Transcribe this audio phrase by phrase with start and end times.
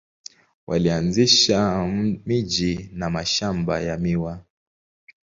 [0.67, 1.85] Walianzisha
[2.25, 4.45] miji na mashamba ya miwa.